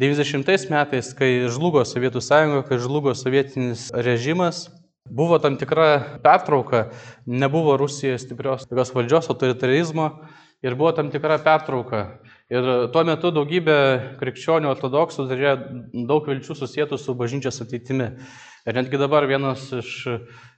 [0.00, 4.66] 90 metais, kai žlugo Sovietų sąjunga, kai žlugo sovietinis režimas,
[5.06, 6.88] buvo tam tikra pertrauka,
[7.26, 10.08] nebuvo Rusijoje stiprios tokios valdžios, autoritarizmo
[10.64, 12.02] ir buvo tam tikra pertrauka.
[12.50, 13.76] Ir tuo metu daugybė
[14.18, 15.54] krikščionių ortodoksų turėjo
[16.08, 18.10] daug vilčių susijętų su bažnyčios ateitimi.
[18.64, 19.92] Ir netgi dabar vienas iš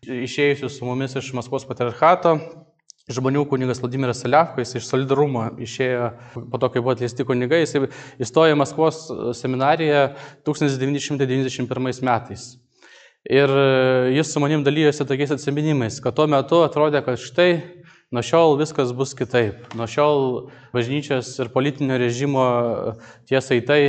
[0.06, 2.38] išėjusių su mumis iš Maskvos patriarchato
[3.06, 6.10] žmonių kunigas Vladimiras Saliavko, jis iš solidarumo išėjo
[6.50, 7.76] po to, kai buvo atleisti kunigai, jis
[8.26, 9.04] įstojo į Maskvos
[9.38, 10.08] seminariją
[10.48, 12.48] 1991 metais.
[13.26, 13.50] Ir
[14.14, 17.50] jis su manim dalyjosi tokiais atsiminimais, kad tuo metu atrodė, kad štai
[18.14, 19.66] nuo šiol viskas bus kitaip.
[19.78, 20.20] Nuo šiol
[20.74, 22.44] bažnyčios ir politinio režimo
[23.26, 23.80] tiesai tai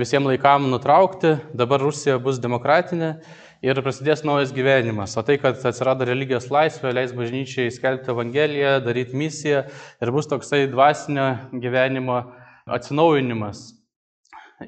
[0.00, 3.18] visiems laikam nutraukti, dabar Rusija bus demokratinė
[3.64, 5.16] ir prasidės naujas gyvenimas.
[5.20, 9.66] O tai, kad atsirado religijos laisvė, leis bažnyčiai skelbti Evangeliją, daryti misiją
[10.00, 11.28] ir bus toksai dvasinio
[11.60, 12.22] gyvenimo
[12.70, 13.68] atsinaujinimas.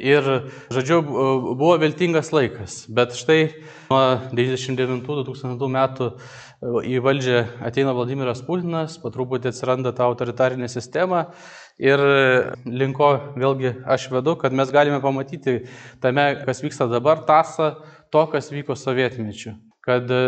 [0.00, 0.24] Ir,
[0.72, 3.42] žodžiu, buvo viltingas laikas, bet štai
[3.90, 4.00] nuo
[4.32, 6.06] 99-2000 metų
[6.62, 11.24] į valdžią ateina Vladimiras Putinas, patruputį atsiranda ta autoritarinė sistema
[11.82, 11.98] ir
[12.66, 15.64] linko vėlgi aš vedu, kad mes galime pamatyti
[16.02, 17.74] tame, kas vyksta dabar, tasą
[18.14, 19.56] to, kas vyko sovietmečiu.
[19.82, 20.18] Kad e,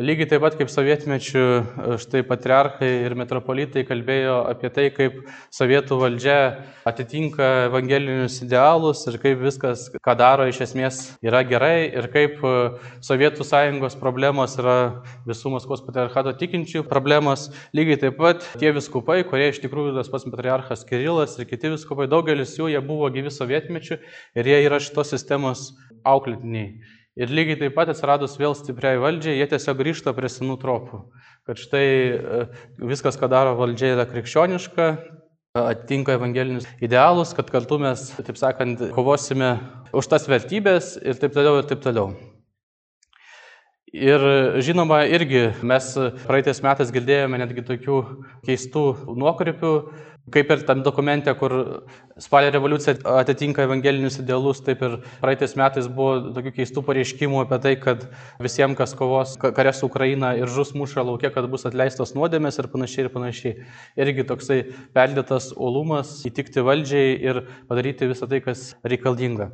[0.00, 5.18] lygiai taip pat kaip sovietmečiu e, štai patriarchai ir metropolitai kalbėjo apie tai, kaip
[5.52, 6.36] sovietų valdžia
[6.88, 12.56] atitinka evangelinius idealus ir kaip viskas, ką daro, iš esmės yra gerai ir kaip e,
[13.04, 14.78] Sovietų sąjungos problemos yra
[15.28, 17.50] visų Maskvos patriarchato tikinčių problemos.
[17.76, 22.08] Lygiai taip pat tie viskupai, kurie iš tikrųjų tas pats patriarchas Kirilas ir kiti viskupai,
[22.08, 25.74] daugelis jų jie buvo gyvi sovietmečiu ir jie yra šitos sistemos
[26.08, 26.96] auklėtiniai.
[27.18, 31.00] Ir lygiai taip pat atsiradus vėl stipriai valdžiai, jie tiesiog grįžta prie senų tropų.
[31.48, 32.42] Kad štai e,
[32.92, 34.86] viskas, ką daro valdžia, yra krikščioniška,
[35.58, 39.56] atitinka evangelinius idealus, kad kartu mes, taip sakant, kovosime
[39.96, 42.12] už tas vertybės ir taip toliau ir taip toliau.
[43.88, 44.22] Ir
[44.60, 45.86] žinoma, irgi mes
[46.26, 47.98] praeitais metais girdėjome netgi tokių
[48.44, 48.84] keistų
[49.16, 49.72] nuokrypių,
[50.34, 51.54] kaip ir tam dokumente, kur
[52.20, 57.74] spalio revoliucija atitinka evangelinius idealus, taip ir praeitais metais buvo tokių keistų pareiškimų apie tai,
[57.82, 58.06] kad
[58.42, 62.70] visiems, kas kovos kare su Ukraina ir žus muša laukia, kad bus atleistos nuodėmės ir
[62.72, 63.56] panašiai ir panašiai.
[63.98, 64.62] Irgi toksai
[64.96, 69.52] perdėtas olumas įtikti valdžiai ir padaryti visą tai, kas reikalinga.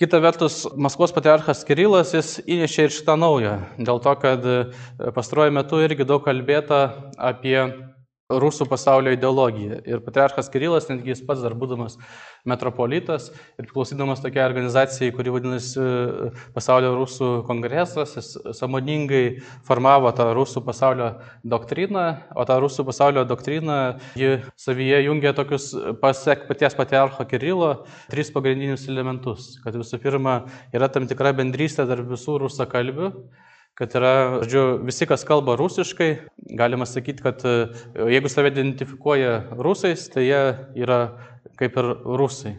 [0.00, 4.46] Kita vertus, Maskvos patriarchas Kirilas jis įnešė ir šitą naują, dėl to, kad
[5.14, 6.78] pastaruoju metu irgi daug kalbėta
[7.20, 7.58] apie
[8.40, 9.80] rusų pasaulio ideologija.
[9.88, 11.98] Ir patriarchas Kirilas, netgi jis pats dar būdamas
[12.48, 19.22] metropolitas ir priklausydamas tokiai organizacijai, kuri vadinasi e, Pasaulio rusų kongresas, jis samoningai
[19.66, 21.12] formavo tą rusų pasaulio
[21.46, 23.78] doktriną, o tą rusų pasaulio doktriną
[24.18, 25.70] ji savyje jungia tokius,
[26.02, 27.72] pasiek paties patriarcho Kirilo,
[28.10, 29.54] tris pagrindinius elementus.
[29.62, 30.42] Kad visų pirma
[30.74, 33.14] yra tam tikra bendrystė tarp visų rusakalbių
[33.78, 34.14] kad yra,
[34.44, 36.10] žodžiu, visi, kas kalba rusiškai,
[36.58, 37.52] galima sakyti, kad e,
[38.12, 40.40] jeigu save identifikuoja rusais, tai jie
[40.84, 40.98] yra
[41.58, 41.88] kaip ir
[42.20, 42.56] rusai.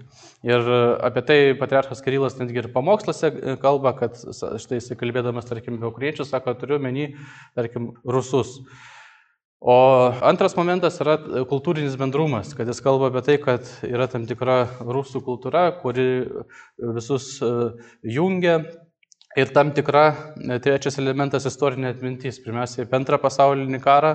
[0.47, 5.45] Ir e, apie tai patriarchas Kirilas netgi ir pamokslose e, kalba, kad štai jisai kalbėdamas,
[5.49, 7.11] tarkim, apie ukriečius, sako, turiu menį,
[7.59, 8.57] tarkim, rusus.
[9.64, 9.76] O
[10.28, 11.14] antras momentas yra
[11.47, 16.26] kultūrinis bendrumas, kad jis kalba apie tai, kad yra tam tikra rusų kultūra, kuri
[16.97, 17.38] visus
[18.03, 18.57] jungia,
[19.36, 20.05] Ir tam tikra
[20.38, 22.38] e, trečias elementas- istorinė atmintis.
[22.43, 24.11] Pirmiausia, apie antrą pasaulinį karą,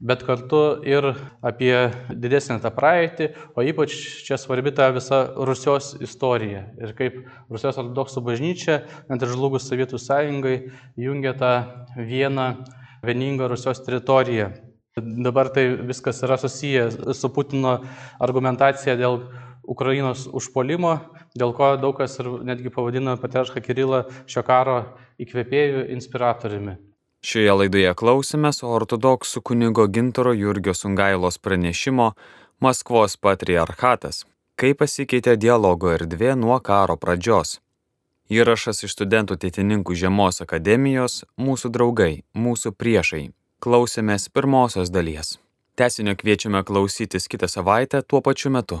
[0.00, 1.10] bet kartu ir
[1.44, 1.74] apie
[2.08, 3.92] didesnę tą praeitį, o ypač
[4.24, 6.64] čia svarbi ta visa Rusijos istorija.
[6.80, 7.20] Ir kaip
[7.52, 8.78] Rusijos ortodoksų bažnyčia,
[9.10, 10.56] net ir žlugus Sovietų sąjungai,
[10.96, 11.52] jungia tą
[11.96, 12.48] vieną
[13.04, 14.54] vieningą Rusijos teritoriją.
[14.96, 17.76] Dabar tai viskas yra susiję su Putino
[18.18, 19.20] argumentacija dėl
[19.68, 20.98] Ukrainos užpolimo,
[21.36, 24.76] dėl ko daug kas ir netgi pavadino Patriarchą Kirilą šio karo
[25.20, 26.76] įkvėpėjų inspiratoriumi.
[27.20, 32.14] Šioje laidoje klausėmės ortodoksų kunigo Gintaro Jurgio Sungailos pranešimo
[32.60, 34.24] Maskvos patriarchatas,
[34.56, 37.58] kaip pasikeitė dialogo erdvė nuo karo pradžios.
[38.30, 43.24] Įrašas iš studentų teitininkų Žiemos akademijos Mūsų draugai, mūsų priešai.
[43.60, 45.34] Klausėmės pirmosios dalies.
[45.76, 48.80] Tesinio kviečiame klausytis kitą savaitę tuo pačiu metu.